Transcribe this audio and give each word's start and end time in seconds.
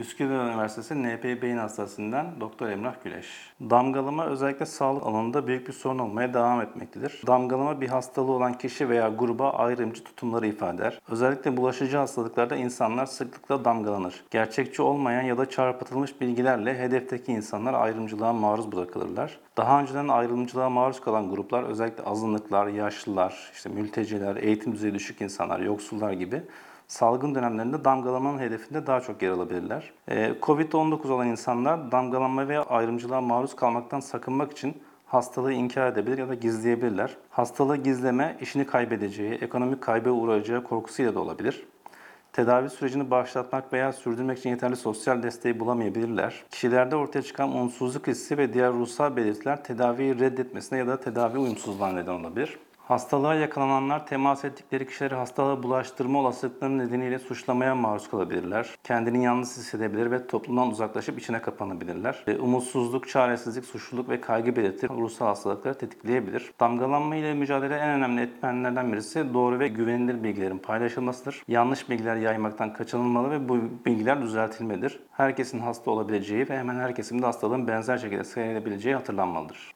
Üsküdar 0.00 0.46
Üniversitesi 0.46 1.02
NP 1.02 1.42
Beyin 1.42 1.56
Hastanesi'nden 1.56 2.26
Doktor 2.40 2.68
Emrah 2.68 2.94
Güleş. 3.04 3.26
Damgalama 3.60 4.26
özellikle 4.26 4.66
sağlık 4.66 5.06
alanında 5.06 5.46
büyük 5.46 5.68
bir 5.68 5.72
sorun 5.72 5.98
olmaya 5.98 6.34
devam 6.34 6.60
etmektedir. 6.60 7.22
Damgalama 7.26 7.80
bir 7.80 7.88
hastalığı 7.88 8.32
olan 8.32 8.58
kişi 8.58 8.88
veya 8.88 9.08
gruba 9.08 9.50
ayrımcı 9.50 10.04
tutumları 10.04 10.46
ifade 10.46 10.76
eder. 10.76 11.00
Özellikle 11.10 11.56
bulaşıcı 11.56 11.96
hastalıklarda 11.96 12.56
insanlar 12.56 13.06
sıklıkla 13.06 13.64
damgalanır. 13.64 14.24
Gerçekçi 14.30 14.82
olmayan 14.82 15.22
ya 15.22 15.38
da 15.38 15.50
çarpıtılmış 15.50 16.20
bilgilerle 16.20 16.78
hedefteki 16.78 17.32
insanlar 17.32 17.74
ayrımcılığa 17.74 18.32
maruz 18.32 18.72
bırakılırlar. 18.72 19.38
Daha 19.56 19.80
önceden 19.80 20.08
ayrımcılığa 20.08 20.70
maruz 20.70 21.00
kalan 21.00 21.30
gruplar 21.30 21.62
özellikle 21.62 22.02
azınlıklar, 22.02 22.66
yaşlılar, 22.66 23.50
işte 23.52 23.68
mülteciler, 23.68 24.36
eğitim 24.36 24.72
düzeyi 24.72 24.94
düşük 24.94 25.20
insanlar, 25.20 25.60
yoksullar 25.60 26.12
gibi 26.12 26.42
salgın 26.90 27.34
dönemlerinde 27.34 27.84
damgalamanın 27.84 28.38
hedefinde 28.38 28.86
daha 28.86 29.00
çok 29.00 29.22
yer 29.22 29.30
alabilirler. 29.30 29.92
Ee, 30.08 30.34
Covid-19 30.42 31.12
olan 31.12 31.26
insanlar 31.26 31.92
damgalanma 31.92 32.48
veya 32.48 32.62
ayrımcılığa 32.62 33.20
maruz 33.20 33.56
kalmaktan 33.56 34.00
sakınmak 34.00 34.52
için 34.52 34.82
hastalığı 35.06 35.52
inkar 35.52 35.92
edebilir 35.92 36.18
ya 36.18 36.28
da 36.28 36.34
gizleyebilirler. 36.34 37.16
Hastalığı 37.30 37.76
gizleme, 37.76 38.36
işini 38.40 38.66
kaybedeceği, 38.66 39.32
ekonomik 39.32 39.80
kayba 39.80 40.10
uğrayacağı 40.10 40.64
korkusuyla 40.64 41.14
da 41.14 41.20
olabilir. 41.20 41.66
Tedavi 42.32 42.70
sürecini 42.70 43.10
başlatmak 43.10 43.72
veya 43.72 43.92
sürdürmek 43.92 44.38
için 44.38 44.50
yeterli 44.50 44.76
sosyal 44.76 45.22
desteği 45.22 45.60
bulamayabilirler. 45.60 46.44
Kişilerde 46.50 46.96
ortaya 46.96 47.22
çıkan 47.22 47.48
umutsuzluk 47.48 48.06
hissi 48.06 48.38
ve 48.38 48.52
diğer 48.52 48.72
ruhsal 48.72 49.16
belirtiler 49.16 49.64
tedaviyi 49.64 50.20
reddetmesine 50.20 50.78
ya 50.78 50.86
da 50.86 51.00
tedavi 51.00 51.38
uyumsuzluğuna 51.38 51.92
neden 51.92 52.12
olabilir. 52.12 52.58
Hastalığa 52.90 53.34
yakalananlar 53.34 54.06
temas 54.06 54.44
ettikleri 54.44 54.86
kişileri 54.86 55.14
hastalığa 55.14 55.62
bulaştırma 55.62 56.18
olasılıkları 56.18 56.78
nedeniyle 56.78 57.18
suçlamaya 57.18 57.74
maruz 57.74 58.10
kalabilirler. 58.10 58.68
Kendini 58.84 59.24
yalnız 59.24 59.58
hissedebilir 59.58 60.10
ve 60.10 60.26
toplumdan 60.26 60.68
uzaklaşıp 60.68 61.18
içine 61.18 61.42
kapanabilirler. 61.42 62.24
E, 62.26 62.36
Umutsuzluk, 62.36 63.08
çaresizlik, 63.08 63.64
suçluluk 63.64 64.08
ve 64.08 64.20
kaygı 64.20 64.56
belirtileri 64.56 65.00
ruhsal 65.00 65.26
hastalıkları 65.26 65.78
tetikleyebilir. 65.78 66.52
Damgalanma 66.60 67.16
ile 67.16 67.34
mücadele 67.34 67.76
en 67.76 67.88
önemli 67.90 68.20
etmenlerden 68.20 68.92
birisi 68.92 69.34
doğru 69.34 69.58
ve 69.58 69.68
güvenilir 69.68 70.24
bilgilerin 70.24 70.58
paylaşılmasıdır. 70.58 71.42
Yanlış 71.48 71.90
bilgiler 71.90 72.16
yaymaktan 72.16 72.72
kaçınılmalı 72.72 73.30
ve 73.30 73.48
bu 73.48 73.58
bilgiler 73.86 74.22
düzeltilmelidir. 74.22 75.00
Herkesin 75.12 75.58
hasta 75.58 75.90
olabileceği 75.90 76.48
ve 76.48 76.58
hemen 76.58 76.76
herkesin 76.76 77.22
de 77.22 77.26
hastalığın 77.26 77.68
benzer 77.68 77.98
şekilde 77.98 78.24
seyredilebileceği 78.24 78.94
hatırlanmalıdır. 78.94 79.68